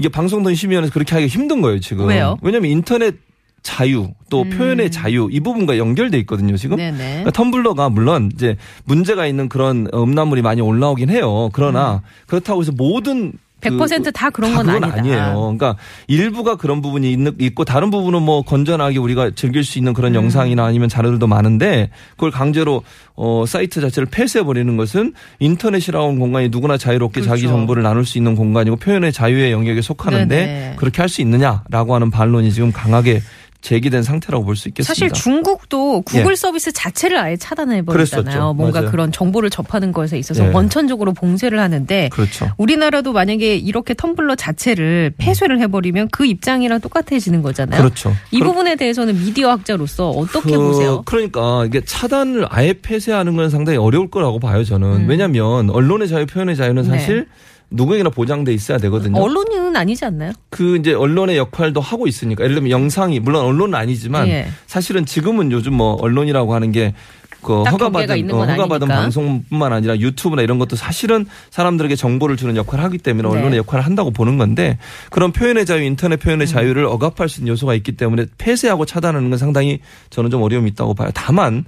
이게 0.00 0.08
방송통신심의위원회에서 0.08 0.92
그렇게 0.94 1.14
하기가 1.14 1.28
힘든 1.28 1.60
거예요 1.60 1.78
지금. 1.78 2.08
왜요? 2.08 2.38
왜냐하면 2.40 2.70
인터넷 2.70 3.16
자유 3.62 4.08
또 4.30 4.44
표현의 4.44 4.90
자유 4.90 5.28
이 5.30 5.40
부분과 5.40 5.76
연결돼 5.76 6.18
있거든요 6.20 6.56
지금. 6.56 6.78
음. 6.78 6.78
네네. 6.78 7.22
그러니까 7.22 7.30
텀블러가 7.30 7.92
물론 7.92 8.30
이제 8.34 8.56
문제가 8.84 9.26
있는 9.26 9.50
그런 9.50 9.86
음란물이 9.92 10.40
많이 10.40 10.62
올라오긴 10.62 11.10
해요. 11.10 11.50
그러나 11.52 12.00
그렇다고 12.26 12.62
해서 12.62 12.72
모든 12.74 13.32
그 13.32 13.38
100%다 13.60 14.30
그런 14.30 14.54
건 14.54 14.68
아니다. 14.68 14.98
아니에요. 14.98 15.34
그러니까 15.56 15.76
일부가 16.06 16.56
그런 16.56 16.80
부분이 16.80 17.12
있는, 17.12 17.34
있고 17.38 17.64
다른 17.64 17.90
부분은 17.90 18.22
뭐 18.22 18.42
건전하게 18.42 18.98
우리가 18.98 19.30
즐길 19.34 19.62
수 19.64 19.78
있는 19.78 19.92
음. 19.92 19.94
그런 19.94 20.14
영상이나 20.14 20.64
아니면 20.64 20.88
자료들도 20.88 21.26
많은데 21.26 21.90
그걸 22.12 22.30
강제로 22.30 22.82
어 23.14 23.44
사이트 23.46 23.82
자체를 23.82 24.08
폐쇄해 24.10 24.44
버리는 24.44 24.74
것은 24.78 25.12
인터넷이라고 25.40 26.06
하는 26.06 26.18
공간이 26.18 26.48
누구나 26.48 26.78
자유롭게 26.78 27.20
자기 27.20 27.42
그렇죠. 27.42 27.56
정보를 27.56 27.82
나눌 27.82 28.06
수 28.06 28.16
있는 28.16 28.34
공간이고 28.34 28.76
표현의 28.76 29.12
자유의 29.12 29.52
영역에 29.52 29.82
속하는데 29.82 30.26
네네. 30.34 30.74
그렇게 30.76 31.02
할 31.02 31.10
수 31.10 31.20
있느냐라고 31.22 31.94
하는 31.96 32.10
반론이 32.12 32.52
지금 32.52 32.70
강하게 32.72 33.20
제기된 33.60 34.02
상태라고 34.02 34.44
볼 34.44 34.56
수 34.56 34.68
있겠습니다. 34.68 34.92
사실 34.94 35.10
중국도 35.12 36.02
구글 36.02 36.32
예. 36.32 36.36
서비스 36.36 36.72
자체를 36.72 37.18
아예 37.18 37.36
차단해. 37.36 37.82
버렸잖아요. 37.82 38.54
뭔가 38.54 38.80
맞아요. 38.80 38.90
그런 38.90 39.12
정보를 39.12 39.50
접하는 39.50 39.92
것에 39.92 40.18
있어서 40.18 40.46
예. 40.46 40.52
원천적으로 40.52 41.12
봉쇄를 41.12 41.58
하는데 41.60 42.08
그렇죠. 42.12 42.50
우리나라도 42.56 43.12
만약에 43.12 43.56
이렇게 43.56 43.94
텀블러 43.94 44.36
자체를 44.36 45.12
폐쇄를 45.18 45.60
해 45.60 45.66
버리면 45.66 46.08
그 46.10 46.24
입장이랑 46.26 46.80
똑같아지는 46.80 47.42
거잖아요. 47.42 47.80
그렇죠. 47.80 48.14
이 48.30 48.40
부분에 48.40 48.76
대해서는 48.76 49.14
미디어 49.14 49.50
학자로서 49.50 50.10
어떻게 50.10 50.52
그, 50.52 50.58
보세요? 50.58 51.02
그러니까 51.04 51.64
이게 51.66 51.80
차단을 51.84 52.46
아예 52.48 52.72
폐쇄하는 52.72 53.36
건 53.36 53.50
상당히 53.50 53.78
어려울 53.78 54.10
거라고 54.10 54.38
봐요 54.40 54.64
저는. 54.64 55.06
왜냐하면 55.08 55.70
언론의 55.70 56.08
자유, 56.08 56.26
표현의 56.26 56.56
자유는 56.56 56.84
음. 56.86 56.90
네. 56.90 56.98
사실 56.98 57.26
누구에게나 57.70 58.10
보장돼 58.10 58.52
있어야 58.52 58.78
되거든요. 58.78 59.20
언론은 59.20 59.76
아니지 59.76 60.04
않나요? 60.04 60.32
그 60.50 60.76
이제 60.76 60.92
언론의 60.92 61.36
역할도 61.36 61.80
하고 61.80 62.06
있으니까 62.06 62.44
예를 62.44 62.54
들면 62.54 62.70
영상이 62.70 63.20
물론 63.20 63.44
언론은 63.44 63.74
아니지만 63.74 64.28
예. 64.28 64.48
사실은 64.66 65.06
지금은 65.06 65.52
요즘 65.52 65.74
뭐 65.74 65.94
언론이라고 65.94 66.54
하는 66.54 66.72
게그딱 66.72 66.98
경계가 67.42 67.70
허가받은 67.70 68.30
어, 68.30 68.36
건 68.36 68.50
허가받은. 68.50 68.88
방송뿐만 68.88 69.72
아니라 69.72 69.96
유튜브나 69.98 70.42
이런 70.42 70.58
것도 70.58 70.76
사실은 70.76 71.26
사람들에게 71.50 71.94
정보를 71.94 72.36
주는 72.36 72.56
역할을 72.56 72.84
하기 72.84 72.98
때문에 72.98 73.28
네. 73.28 73.34
언론의 73.38 73.58
역할을 73.58 73.84
한다고 73.84 74.10
보는 74.10 74.36
건데 74.36 74.78
그런 75.10 75.32
표현의 75.32 75.64
자유, 75.64 75.82
인터넷 75.82 76.16
표현의 76.16 76.46
음. 76.46 76.50
자유를 76.50 76.84
억압할 76.86 77.28
수 77.28 77.40
있는 77.40 77.52
요소가 77.52 77.74
있기 77.74 77.92
때문에 77.92 78.26
폐쇄하고 78.38 78.84
차단하는 78.84 79.30
건 79.30 79.38
상당히 79.38 79.80
저는 80.10 80.30
좀 80.30 80.42
어려움이 80.42 80.70
있다고 80.70 80.94
봐요. 80.94 81.10
다만 81.14 81.64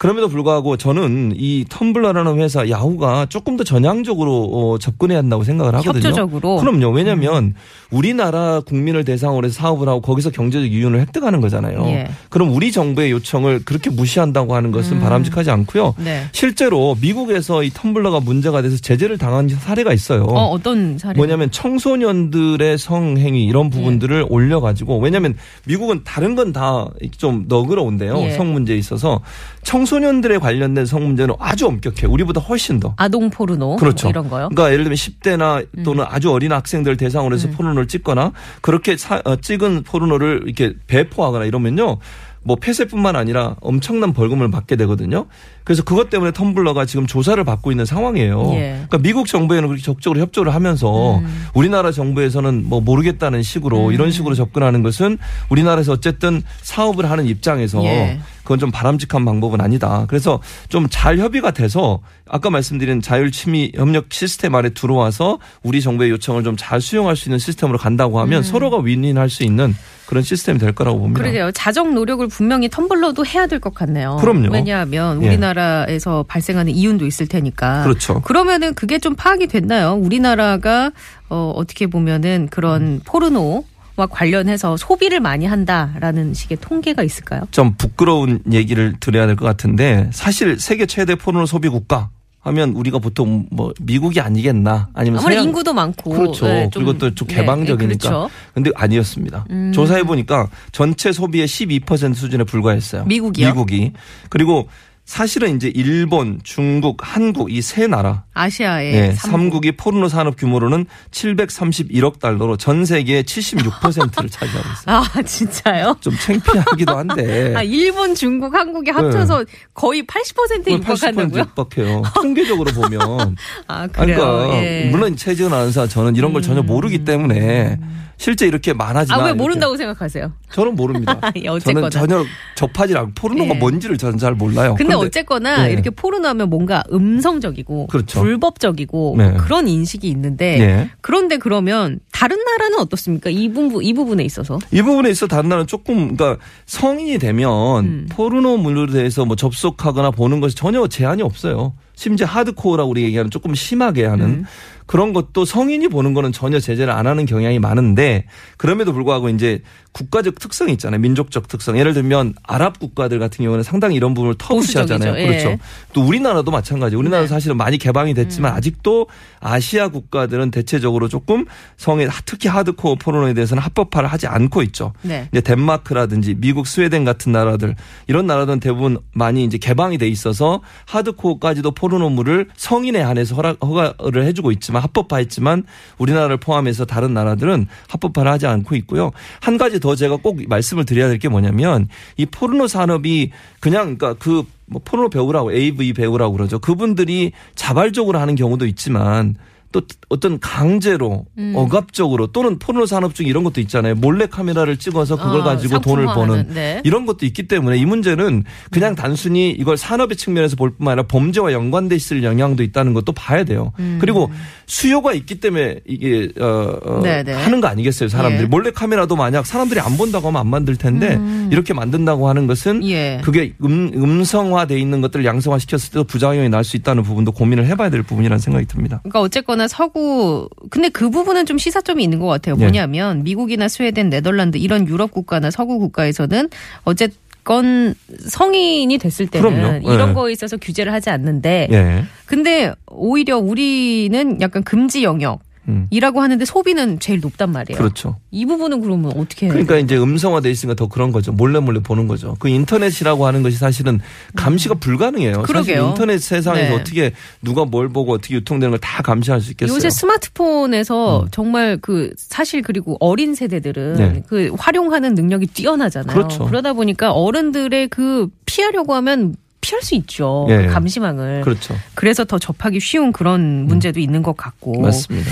그럼에도 0.00 0.28
불구하고 0.30 0.78
저는 0.78 1.34
이 1.36 1.66
텀블러라는 1.68 2.38
회사 2.40 2.66
야후가 2.70 3.26
조금 3.28 3.58
더 3.58 3.64
전향적으로 3.64 4.44
어, 4.50 4.78
접근해야 4.78 5.18
한다고 5.18 5.44
생각을 5.44 5.74
하거든요. 5.74 6.08
협조적으로. 6.08 6.56
그럼요. 6.56 6.88
왜냐하면 6.88 7.52
우리나라 7.90 8.60
국민을 8.60 9.04
대상으로 9.04 9.46
해서 9.46 9.60
사업을 9.60 9.88
하고 9.90 10.00
거기서 10.00 10.30
경제적 10.30 10.72
이윤을 10.72 11.00
획득하는 11.00 11.42
거잖아요. 11.42 11.84
예. 11.88 12.08
그럼 12.30 12.54
우리 12.54 12.72
정부의 12.72 13.10
요청을 13.10 13.66
그렇게 13.66 13.90
무시한다고 13.90 14.54
하는 14.54 14.70
것은 14.72 14.96
음. 14.96 15.00
바람직하지 15.02 15.50
않고요. 15.50 15.94
네. 15.98 16.24
실제로 16.32 16.96
미국에서 16.98 17.62
이 17.62 17.68
텀블러가 17.68 18.24
문제가 18.24 18.62
돼서 18.62 18.78
제재를 18.78 19.18
당한 19.18 19.50
사례가 19.50 19.92
있어요. 19.92 20.22
어, 20.22 20.46
어떤 20.46 20.96
사례? 20.96 21.14
뭐냐면 21.18 21.50
청소년들의 21.50 22.78
성행위 22.78 23.44
이런 23.44 23.66
예. 23.66 23.70
부분들을 23.70 24.24
올려가지고 24.30 24.98
왜냐하면 24.98 25.36
미국은 25.66 26.00
다른 26.04 26.34
건 26.36 26.54
다 26.54 26.86
좀 27.18 27.44
너그러운데요 27.48 28.16
예. 28.22 28.30
성 28.30 28.52
문제에 28.52 28.76
있어서 28.76 29.20
청소 29.62 29.89
년들에 29.98 30.38
관련된 30.38 30.86
성 30.86 31.04
문제는 31.06 31.34
아주 31.38 31.66
엄격해 31.66 32.04
요 32.04 32.10
우리보다 32.10 32.40
훨씬 32.40 32.78
더 32.80 32.94
아동 32.96 33.30
포르노 33.30 33.76
그렇죠. 33.76 34.06
뭐 34.06 34.10
이런 34.10 34.28
거요. 34.28 34.48
그러니까 34.50 34.72
예를 34.72 34.84
들면 34.84 34.96
10대나 34.96 35.66
음. 35.78 35.82
또는 35.82 36.04
아주 36.08 36.30
어린 36.30 36.52
학생들 36.52 36.96
대상으로 36.96 37.34
해서 37.34 37.48
포르노를 37.48 37.88
찍거나 37.88 38.32
그렇게 38.60 38.96
사- 38.96 39.22
어, 39.24 39.36
찍은 39.36 39.82
포르노를 39.84 40.42
이렇게 40.44 40.74
배포하거나 40.86 41.44
이러면요. 41.44 41.98
뭐 42.42 42.56
폐쇄뿐만 42.56 43.16
아니라 43.16 43.56
엄청난 43.60 44.12
벌금을 44.14 44.50
받게 44.50 44.76
되거든요. 44.76 45.26
그래서 45.70 45.84
그것 45.84 46.10
때문에 46.10 46.32
텀블러가 46.32 46.84
지금 46.84 47.06
조사를 47.06 47.44
받고 47.44 47.70
있는 47.70 47.84
상황이에요. 47.84 48.50
예. 48.54 48.70
그러니까 48.88 48.98
미국 48.98 49.28
정부에는 49.28 49.68
그렇게 49.68 49.80
적극적으로 49.84 50.18
협조를 50.18 50.52
하면서 50.52 51.18
음. 51.18 51.46
우리나라 51.54 51.92
정부에서는 51.92 52.64
뭐 52.68 52.80
모르겠다는 52.80 53.44
식으로 53.44 53.92
이런 53.92 54.10
식으로 54.10 54.34
접근하는 54.34 54.82
것은 54.82 55.16
우리나라에서 55.48 55.92
어쨌든 55.92 56.42
사업을 56.62 57.08
하는 57.08 57.26
입장에서 57.26 57.84
예. 57.84 58.18
그건 58.42 58.58
좀 58.58 58.70
바람직한 58.72 59.24
방법은 59.24 59.60
아니다. 59.60 60.06
그래서 60.08 60.40
좀 60.68 60.88
잘 60.90 61.18
협의가 61.18 61.52
돼서 61.52 62.00
아까 62.28 62.50
말씀드린 62.50 63.00
자율 63.00 63.30
침이 63.30 63.70
협력 63.76 64.06
시스템 64.10 64.56
안에 64.56 64.70
들어와서 64.70 65.38
우리 65.62 65.80
정부의 65.80 66.10
요청을 66.10 66.42
좀 66.42 66.56
잘 66.56 66.80
수용할 66.80 67.14
수 67.14 67.28
있는 67.28 67.38
시스템으로 67.38 67.78
간다고 67.78 68.18
하면 68.20 68.42
서로가 68.42 68.78
윈윈할 68.78 69.30
수 69.30 69.44
있는 69.44 69.72
그런 70.06 70.24
시스템이 70.24 70.58
될 70.58 70.72
거라고 70.72 70.98
봅니다. 70.98 71.20
음. 71.20 71.22
그러게요. 71.22 71.52
자정 71.52 71.94
노력을 71.94 72.26
분명히 72.26 72.68
텀블러도 72.68 73.24
해야 73.24 73.46
될 73.46 73.60
것 73.60 73.72
같네요. 73.74 74.16
그럼요. 74.20 74.48
왜냐하면 74.50 75.22
예. 75.22 75.28
우리나라 75.28 75.59
에서 75.88 76.24
발생하는 76.28 76.72
이윤도 76.72 77.06
있을 77.06 77.26
테니까. 77.26 77.82
그렇죠. 77.84 78.20
그러면은 78.22 78.74
그게 78.74 78.98
좀 78.98 79.14
파악이 79.14 79.46
됐나요? 79.46 79.92
우리나라가 79.94 80.90
어, 81.28 81.52
어떻게 81.56 81.86
보면은 81.86 82.48
그런 82.50 82.82
음. 82.82 83.00
포르노와 83.04 84.06
관련해서 84.10 84.76
소비를 84.76 85.20
많이 85.20 85.46
한다라는 85.46 86.34
식의 86.34 86.58
통계가 86.60 87.02
있을까요? 87.02 87.42
좀 87.50 87.74
부끄러운 87.76 88.40
얘기를 88.52 88.94
드려야 89.00 89.26
될 89.26 89.36
것 89.36 89.44
같은데 89.46 90.08
사실 90.12 90.58
세계 90.58 90.86
최대 90.86 91.14
포르노 91.14 91.46
소비 91.46 91.68
국가 91.68 92.08
하면 92.42 92.70
우리가 92.70 92.98
보통 92.98 93.46
뭐 93.50 93.72
미국이 93.82 94.18
아니겠나 94.18 94.88
아니면 94.94 95.20
아무래도 95.20 95.42
인구도 95.42 95.74
많고. 95.74 96.10
그렇죠. 96.10 96.46
네, 96.46 96.70
좀- 96.70 96.84
그리고 96.86 96.98
또좀 96.98 97.28
네, 97.28 97.34
개방적이니까. 97.34 98.08
그렇죠. 98.08 98.30
근데 98.54 98.70
아니었습니다. 98.74 99.44
음. 99.50 99.72
조사해 99.74 100.04
보니까 100.04 100.48
전체 100.72 101.12
소비의 101.12 101.46
12% 101.46 102.14
수준에 102.14 102.44
불과했어요. 102.44 103.04
미국이요? 103.04 103.48
미국이. 103.48 103.92
그리고 104.30 104.68
사실은 105.04 105.56
이제 105.56 105.72
일본, 105.74 106.38
중국, 106.44 106.98
한국 107.00 107.50
이 107.52 107.60
세 107.62 107.88
나라 107.88 108.24
아시아의 108.32 108.92
네, 108.92 109.12
삼국. 109.12 109.62
3국 109.62 109.66
이 109.66 109.72
포르노 109.72 110.08
산업 110.08 110.36
규모로는 110.36 110.86
731억 111.10 112.20
달러로 112.20 112.56
전 112.56 112.84
세계의 112.84 113.24
76%를 113.24 114.30
차지하고 114.30 114.68
있어요. 114.68 114.96
아 114.96 115.22
진짜요? 115.22 115.96
좀 116.00 116.14
창피하기도 116.16 116.96
한데. 116.96 117.54
아 117.58 117.62
일본, 117.62 118.14
중국, 118.14 118.54
한국이 118.54 118.90
합쳐서 118.92 119.44
거의 119.74 120.02
80%에 120.04 120.78
80% 120.78 120.78
육박한다고요? 120.78 121.40
육박해요. 121.40 122.02
통계적으로 122.14 122.70
보면. 122.72 123.36
아 123.66 123.86
그래요. 123.88 124.16
그러니까 124.16 124.62
예. 124.62 124.84
음. 124.84 124.90
물론 124.92 125.16
최지은 125.16 125.52
아나운서 125.52 125.88
저는 125.88 126.14
이런 126.16 126.32
걸 126.32 126.40
전혀 126.42 126.62
모르기 126.62 127.04
때문에 127.04 127.78
실제 128.20 128.46
이렇게 128.46 128.74
많아지나 128.74 129.16
아왜 129.16 129.24
이렇게 129.28 129.38
모른다고 129.38 129.78
생각하세요? 129.78 130.30
저는 130.52 130.76
모릅니다. 130.76 131.18
예. 131.36 131.58
저는 131.58 131.88
전혀 131.88 132.22
접하지 132.54 132.94
않고 132.94 133.12
포르노가 133.14 133.54
예. 133.54 133.58
뭔지를 133.58 133.96
저는 133.96 134.18
잘 134.18 134.34
몰라요. 134.34 134.74
근데 134.74 134.88
그런데 134.88 135.06
어쨌거나 135.06 135.68
예. 135.68 135.72
이렇게 135.72 135.88
포르노 135.88 136.28
하면 136.28 136.50
뭔가 136.50 136.84
음성적이고 136.92 137.86
그렇죠. 137.86 138.20
불법적이고 138.20 139.14
네. 139.16 139.32
그런 139.38 139.66
인식이 139.66 140.06
있는데 140.06 140.60
예. 140.60 140.90
그런데 141.00 141.38
그러면 141.38 141.98
다른 142.12 142.36
나라는 142.44 142.80
어떻습니까? 142.80 143.30
이 143.30 143.50
부분 143.50 143.82
이 143.82 143.94
부분에 143.94 144.22
있어서 144.24 144.58
이 144.70 144.82
부분에 144.82 145.08
있어 145.08 145.26
다른 145.26 145.48
나라는 145.48 145.66
조금 145.66 146.14
그러니까 146.14 146.44
성인이 146.66 147.18
되면 147.18 147.84
음. 147.86 148.06
포르노물에 148.10 148.92
대해서 148.92 149.24
뭐 149.24 149.34
접속하거나 149.34 150.10
보는 150.10 150.40
것이 150.40 150.54
전혀 150.54 150.86
제한이 150.86 151.22
없어요. 151.22 151.72
심지어 152.00 152.26
하드코어라고 152.26 152.90
우리 152.90 153.02
얘기하는 153.02 153.30
조금 153.30 153.54
심하게 153.54 154.06
하는 154.06 154.24
음. 154.24 154.44
그런 154.86 155.12
것도 155.12 155.44
성인이 155.44 155.86
보는 155.86 156.14
거는 156.14 156.32
전혀 156.32 156.58
제재를 156.58 156.92
안 156.92 157.06
하는 157.06 157.26
경향이 157.26 157.58
많은데 157.58 158.24
그럼에도 158.56 158.92
불구하고 158.92 159.28
이제 159.28 159.62
국가적 159.92 160.38
특성이 160.38 160.72
있잖아요. 160.72 161.00
민족적 161.00 161.46
특성. 161.46 161.78
예를 161.78 161.92
들면 161.94 162.34
아랍 162.42 162.78
국가들 162.78 163.18
같은 163.18 163.44
경우는 163.44 163.62
상당히 163.62 163.96
이런 163.96 164.14
부분을 164.14 164.36
터부시하잖아요. 164.38 165.16
예. 165.16 165.26
그렇죠. 165.26 165.58
또 165.92 166.02
우리나라도 166.02 166.50
마찬가지. 166.50 166.96
우리나라도 166.96 167.26
네. 167.26 167.28
사실은 167.28 167.56
많이 167.56 167.76
개방이 167.78 168.12
음. 168.12 168.14
됐지만 168.14 168.52
아직도 168.54 169.08
아시아 169.40 169.88
국가들은 169.88 170.50
대체적으로 170.50 171.08
조금 171.08 171.44
성에 171.76 172.08
특히 172.24 172.48
하드코어 172.48 172.96
포르노에 172.96 173.34
대해서는 173.34 173.62
합법화를 173.62 174.08
하지 174.08 174.26
않고 174.26 174.62
있죠. 174.64 174.92
네. 175.02 175.28
이제 175.30 175.40
덴마크라든지 175.40 176.34
미국, 176.34 176.66
스웨덴 176.66 177.04
같은 177.04 177.30
나라들 177.30 177.76
이런 178.06 178.26
나라들은 178.26 178.58
대부분 178.58 178.98
많이 179.12 179.44
이제 179.44 179.58
개방이 179.58 179.98
돼 179.98 180.08
있어서 180.08 180.62
하드코어까지도 180.86 181.72
포르노 181.72 181.89
물을 181.98 182.48
성인에 182.56 183.00
한해서 183.00 183.34
허락, 183.36 183.62
허가를 183.64 184.24
해주고 184.26 184.50
있지만 184.52 184.82
합법화했지만 184.82 185.64
우리나라를 185.98 186.38
포함해서 186.38 186.86
다른 186.86 187.14
나라들은 187.14 187.66
합법화를 187.88 188.30
하지 188.30 188.46
않고 188.46 188.74
있고요. 188.76 189.10
한 189.40 189.58
가지 189.58 189.78
더 189.80 189.94
제가 189.94 190.16
꼭 190.16 190.40
말씀을 190.48 190.84
드려야 190.84 191.08
될 191.08 191.20
게 191.20 191.28
뭐냐면 191.28 191.88
이 192.16 192.26
포르노 192.26 192.66
산업이 192.66 193.30
그냥 193.60 193.96
그러니까 193.96 194.14
그뭐 194.14 194.80
포르노 194.84 195.10
배우라고 195.10 195.52
AV 195.52 195.92
배우라고 195.92 196.32
그러죠. 196.32 196.58
그분들이 196.58 197.32
자발적으로 197.54 198.18
하는 198.18 198.34
경우도 198.34 198.66
있지만 198.66 199.36
또 199.72 199.82
어떤 200.08 200.40
강제로 200.40 201.26
음. 201.36 201.52
억압적으로 201.54 202.28
또는 202.28 202.58
포르노 202.58 202.86
산업 202.86 203.14
중 203.14 203.26
이런 203.26 203.44
것도 203.44 203.60
있잖아요. 203.60 203.94
몰래 203.96 204.26
카메라를 204.26 204.76
찍어서 204.78 205.16
그걸 205.16 205.40
어, 205.40 205.44
가지고 205.44 205.80
돈을 205.80 206.06
버는 206.06 206.46
네. 206.54 206.80
이런 206.84 207.04
것도 207.06 207.26
있기 207.26 207.48
때문에 207.48 207.76
이 207.76 207.84
문제는 207.84 208.44
그냥 208.70 208.94
단순히 208.94 209.50
이걸 209.50 209.76
산업의 209.76 210.16
측면에서 210.16 210.56
볼 210.56 210.70
뿐만 210.70 210.92
아니라 210.92 211.06
범죄와 211.06 211.52
연관돼 211.52 211.96
있을 211.96 212.24
영향도 212.24 212.62
있다는 212.62 212.94
것도 212.94 213.12
봐야 213.12 213.44
돼요. 213.44 213.72
음. 213.78 213.98
그리고 214.00 214.30
수요가 214.66 215.12
있기 215.12 215.40
때문에 215.40 215.80
이게 215.86 216.30
어, 216.40 216.78
어, 216.84 217.00
네네. 217.02 217.32
하는 217.32 217.60
거 217.60 217.68
아니겠어요, 217.68 218.08
사람들이. 218.08 218.44
예. 218.44 218.46
몰래 218.46 218.70
카메라도 218.70 219.16
만약 219.16 219.46
사람들이 219.46 219.80
안 219.80 219.96
본다고 219.96 220.28
하면 220.28 220.40
안 220.40 220.46
만들 220.46 220.76
텐데 220.76 221.18
이렇게 221.50 221.74
만든다고 221.74 222.28
하는 222.28 222.46
것은 222.46 222.76
음. 222.76 222.84
예. 222.84 223.20
그게 223.22 223.54
음, 223.64 223.90
음성화돼 223.94 224.78
있는 224.78 225.00
것들을 225.00 225.24
양성화 225.24 225.58
시켰을 225.58 225.90
때도 225.90 226.04
부작용이 226.04 226.48
날 226.48 226.60
수 226.70 226.76
있다는 226.76 227.02
부분도 227.02 227.32
고민을 227.32 227.66
해 227.66 227.74
봐야 227.74 227.90
될 227.90 228.02
부분이라는 228.02 228.38
생각이 228.38 228.66
듭니다. 228.66 229.00
그러니까 229.02 229.20
어쨌거나 229.20 229.59
서구 229.68 230.48
근데 230.70 230.88
그 230.88 231.10
부분은 231.10 231.46
좀 231.46 231.58
시사점이 231.58 232.02
있는 232.02 232.18
것 232.18 232.26
같아요. 232.26 232.56
예. 232.56 232.60
뭐냐면 232.60 233.22
미국이나 233.22 233.68
스웨덴, 233.68 234.10
네덜란드 234.10 234.58
이런 234.58 234.88
유럽 234.88 235.10
국가나 235.10 235.50
서구 235.50 235.78
국가에서는 235.78 236.48
어쨌건 236.84 237.94
성인이 238.18 238.96
됐을 238.98 239.26
때는 239.26 239.50
그럼요. 239.50 239.92
이런 239.92 240.10
예. 240.10 240.14
거에 240.14 240.32
있어서 240.32 240.56
규제를 240.56 240.92
하지 240.92 241.10
않는데 241.10 241.68
예. 241.70 242.04
근데 242.26 242.72
오히려 242.86 243.38
우리는 243.38 244.40
약간 244.40 244.62
금지 244.62 245.02
영역 245.02 245.40
음. 245.70 245.86
이라고 245.90 246.20
하는데 246.20 246.44
소비는 246.44 246.98
제일 247.00 247.20
높단 247.20 247.50
말이에요. 247.52 247.78
그렇죠. 247.78 248.16
이 248.30 248.44
부분은 248.44 248.80
그러면 248.80 249.12
어떻게 249.16 249.46
해요? 249.46 249.52
그러니까 249.52 249.78
이제 249.78 249.96
음성화돼 249.96 250.50
있으니까 250.50 250.74
더 250.74 250.88
그런 250.88 251.12
거죠. 251.12 251.32
몰래 251.32 251.60
몰래 251.60 251.80
보는 251.80 252.08
거죠. 252.08 252.36
그 252.38 252.48
인터넷이라고 252.48 253.26
하는 253.26 253.42
것이 253.42 253.56
사실은 253.56 254.00
감시가 254.36 254.74
불가능해요. 254.74 255.34
사실 255.34 255.40
음. 255.40 255.46
그러게요. 255.46 255.88
인터넷 255.88 256.18
세상에서 256.18 256.74
네. 256.74 256.80
어떻게 256.80 257.12
누가 257.42 257.64
뭘 257.64 257.88
보고 257.88 258.12
어떻게 258.12 258.34
유통되는 258.34 258.70
걸 258.72 258.80
다 258.80 259.02
감시할 259.02 259.40
수 259.40 259.50
있겠어요. 259.52 259.76
요새 259.76 259.90
스마트폰에서 259.90 261.26
정말 261.30 261.76
그 261.80 262.10
사실 262.16 262.62
그리고 262.62 262.96
어린 263.00 263.34
세대들은 263.34 263.82
음. 263.92 264.12
네. 264.14 264.22
그 264.26 264.50
활용하는 264.58 265.14
능력이 265.14 265.46
뛰어나잖아요. 265.48 266.14
그렇죠. 266.14 266.48
러다 266.50 266.72
보니까 266.72 267.12
어른들의 267.12 267.88
그 267.88 268.28
피하려고 268.46 268.94
하면 268.94 269.34
피할 269.60 269.82
수 269.82 269.94
있죠. 269.96 270.46
예. 270.50 270.66
감시망을. 270.66 271.42
그렇죠. 271.42 271.74
그래서 271.94 272.24
더 272.24 272.38
접하기 272.38 272.80
쉬운 272.80 273.12
그런 273.12 273.66
문제도 273.66 274.00
있는 274.00 274.22
것 274.22 274.36
같고. 274.36 274.80
맞습니다. 274.80 275.30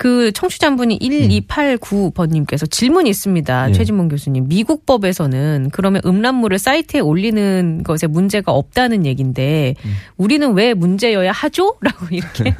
그 0.00 0.32
청취자분이 0.32 0.98
1289번님께서 0.98 2.70
질문이 2.70 3.10
있습니다. 3.10 3.68
예. 3.68 3.72
최진문 3.74 4.08
교수님. 4.08 4.48
미국 4.48 4.86
법에서는 4.86 5.68
그러면 5.72 6.00
음란물을 6.06 6.58
사이트에 6.58 7.00
올리는 7.00 7.82
것에 7.82 8.06
문제가 8.06 8.52
없다는 8.52 9.04
얘기인데 9.04 9.74
음. 9.84 9.94
우리는 10.16 10.54
왜 10.54 10.72
문제여야 10.72 11.32
하죠? 11.32 11.76
라고 11.82 12.06
이렇게. 12.10 12.54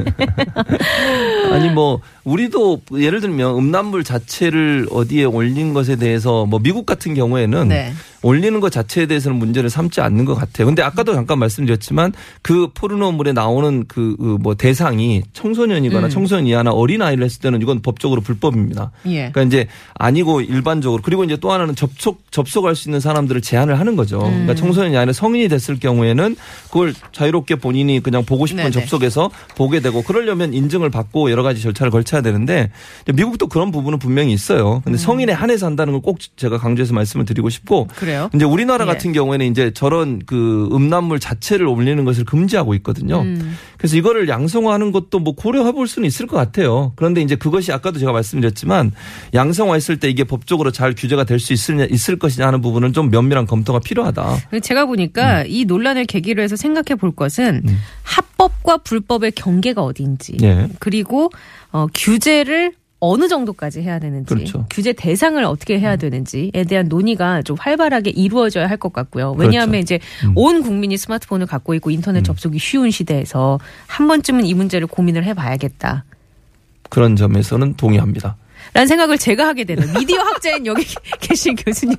아니 1.51 1.71
뭐 1.71 2.01
우리도 2.25 2.83
예를 2.99 3.23
들면 3.23 3.57
음란물 3.57 4.05
자체를 4.05 4.89
어디에 4.91 5.25
올린 5.25 5.73
것에 5.73 5.97
대해서 5.97 6.45
뭐 6.45 6.61
미국 6.61 6.85
같은 6.85 7.15
경우에는 7.15 7.69
네. 7.69 7.95
올리는 8.23 8.59
것 8.61 8.71
자체에 8.71 9.07
대해서는 9.07 9.39
문제를 9.39 9.71
삼지 9.71 10.01
않는 10.01 10.25
것 10.25 10.35
같아요. 10.35 10.67
근데 10.67 10.83
아까도 10.83 11.15
잠깐 11.15 11.39
말씀드렸지만 11.39 12.13
그 12.43 12.69
포르노물에 12.75 13.33
나오는 13.33 13.87
그 13.87 14.17
뭐 14.41 14.55
대상이 14.55 15.23
청소년이거나 15.33 16.07
음. 16.07 16.11
청소년 16.11 16.47
이하나 16.47 16.71
어린 16.71 17.03
아이를 17.03 17.25
했을 17.25 17.41
때는 17.41 17.61
이건 17.63 17.81
법적으로 17.83 18.21
불법입니다. 18.21 18.91
예. 19.07 19.31
그러니까 19.31 19.43
이제 19.43 19.67
아니고 19.95 20.41
일반적으로 20.41 21.03
그리고 21.03 21.25
이제 21.25 21.37
또 21.37 21.51
하나는 21.53 21.75
접촉 21.75 22.23
접속할 22.31 22.77
수 22.77 22.89
있는 22.89 23.01
사람들을 23.01 23.41
제한을 23.41 23.79
하는 23.79 23.97
거죠. 23.97 24.19
음. 24.19 24.31
그러니까 24.31 24.55
청소년이 24.55 24.97
아니라 24.97 25.13
성인이 25.13 25.49
됐을 25.49 25.79
경우에는 25.79 26.37
그걸 26.67 26.95
자유롭게 27.13 27.57
본인이 27.57 28.01
그냥 28.01 28.25
보고 28.25 28.47
싶은 28.47 28.63
네네. 28.65 28.71
접속해서 28.73 29.31
보게 29.57 29.81
되고 29.81 30.03
그러려면 30.03 30.53
인증을 30.55 30.91
받고 30.91 31.31
여러 31.31 31.43
가지 31.43 31.61
절차를 31.63 31.91
걸쳐야 31.91 32.21
되는데 32.23 32.71
미국도 33.13 33.47
그런 33.49 33.71
부분은 33.71 33.99
분명히 33.99 34.33
있어요. 34.33 34.77
음. 34.77 34.81
근데 34.85 34.99
성인에 34.99 35.33
한해서 35.33 35.67
한다는 35.67 35.93
걸 35.95 36.01
꼭 36.01 36.19
제가 36.37 36.57
강조해서 36.59 36.95
말씀을 36.95 37.27
드리고 37.27 37.51
싶고 37.51 37.87
그래요? 37.95 38.10
이제 38.35 38.45
우리나라 38.45 38.85
예. 38.85 38.87
같은 38.87 39.13
경우에는 39.13 39.47
이제 39.47 39.73
저런 39.73 40.21
그 40.25 40.69
음란물 40.73 41.21
자체를 41.21 41.67
올리는 41.67 42.05
것을 42.05 42.25
금지하고 42.25 42.75
있거든요. 42.75 43.23
음. 43.23 43.57
그래서 43.77 43.97
이거를 43.97 44.29
양성화하는 44.29 44.93
것도 44.93 45.19
뭐 45.19 45.35
고려해 45.35 45.73
볼 45.73 45.89
수는 45.89 46.07
있을 46.07 46.27
것 46.27 46.37
같아요. 46.37 46.93
그런데 46.97 47.23
이제 47.23 47.35
그것이 47.35 47.73
아까도 47.73 47.99
제가 47.99 48.13
말씀드렸지만 48.13 48.93
양성화했을 49.35 49.99
때 49.99 50.09
이게 50.09 50.25
법적으로 50.25 50.71
잘 50.71 50.95
규제가 50.95 51.25
될 51.25 51.41
수 51.41 51.53
있을 51.53 51.91
있을 51.91 52.19
것이냐 52.19 52.47
하는 52.47 52.61
부분은 52.61 52.93
좀 52.93 53.11
면밀한 53.11 53.47
검토가 53.47 53.81
필요하다. 53.81 54.61
제가 54.63 54.87
보니까 54.87 55.45
이 55.47 55.65
논란을 55.65 56.05
계기로 56.05 56.43
해서 56.43 56.55
생각해 56.55 56.97
볼 56.99 57.11
것은 57.11 57.63
음. 57.67 57.79
합법과 58.03 58.79
불법의 58.79 59.33
경계가 59.33 59.83
어디인지 59.83 60.37
예. 60.43 60.69
그리고 60.79 61.31
어, 61.73 61.87
규제를 61.95 62.75
어느 63.01 63.29
정도까지 63.29 63.81
해야 63.81 63.99
되는지 63.99 64.35
그렇죠. 64.35 64.67
규제 64.71 64.93
대상을 64.93 65.43
어떻게 65.45 65.81
해야 65.81 65.97
되는지에 65.97 66.65
대한 66.69 66.87
논의가 66.89 67.43
좀 67.43 67.57
활발하게 67.59 68.11
이루어져야 68.11 68.67
할 68.69 68.77
것 68.79 68.93
같고요. 68.93 69.35
왜냐하면 69.39 69.83
그렇죠. 69.83 69.97
이제 69.97 70.01
온 70.35 70.63
국민이 70.63 70.97
스마트폰을 70.97 71.47
갖고 71.47 71.75
있고 71.75 71.91
인터넷 71.91 72.23
접속이 72.23 72.59
쉬운 72.59 72.91
시대에서 72.91 73.59
한 73.87 74.07
번쯤은 74.07 74.45
이 74.47 74.55
문제를 74.55 74.87
고민을 74.87 75.25
해봐야겠다. 75.25 76.05
그런 76.89 77.17
점에서는 77.17 77.75
동의합니다. 77.77 78.37
라는 78.73 78.87
생각을 78.87 79.19
제가 79.19 79.47
하게 79.49 79.65
되는 79.65 79.93
미디어 79.99 80.21
학자인 80.21 80.65
여기 80.67 80.87
계신 81.21 81.57
교수님 81.57 81.97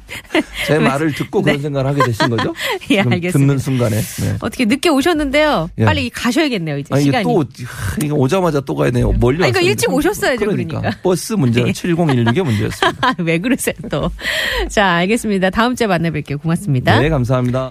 제 0.66 0.80
말을 0.80 1.14
듣고 1.14 1.42
그런 1.42 1.62
생각을 1.62 1.90
하게 1.90 2.04
되신 2.06 2.30
거죠? 2.30 2.54
예, 2.92 3.00
알겠습니다. 3.00 3.32
듣는 3.38 3.58
순간에. 3.58 3.98
네. 3.98 4.36
어떻게 4.40 4.66
늦게 4.66 4.90
오셨는데요. 4.90 5.70
예. 5.80 5.86
빨리 5.86 6.10
가셔야겠네요 6.10 6.78
이제 6.80 6.90
아, 6.94 6.98
이게 6.98 7.06
시간이. 7.06 7.24
또, 7.24 7.40
하, 7.66 7.98
이거 8.04 8.16
오자마자 8.16 8.62
또 8.62 8.76
가야 8.76 8.92
돼요. 8.92 9.12
멀리 9.20 9.44
아니, 9.44 9.52
그러니까. 9.52 9.62
일찍 9.62 9.92
오셨어야죠, 9.92 10.46
그러니까. 10.46 10.82
버스 11.04 11.34
문제가 11.34 11.68
7016의 11.70 12.42
문제였습니다. 12.44 13.14
왜 13.20 13.38
그러세요 13.38 13.76
또. 13.90 14.10
자 14.70 14.86
알겠습니다. 14.96 15.50
다음 15.50 15.76
주에 15.76 15.88
만나뵐게요. 15.88 16.42
고맙습니다. 16.42 17.00
네, 17.00 17.10
감사합니다. 17.10 17.70